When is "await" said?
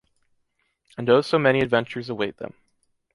2.09-2.37